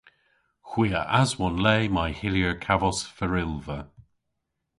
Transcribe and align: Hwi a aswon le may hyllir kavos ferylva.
Hwi 0.69 0.87
a 1.01 1.01
aswon 1.21 1.55
le 1.65 1.75
may 1.95 2.11
hyllir 2.19 2.55
kavos 2.65 2.99
ferylva. 3.15 3.79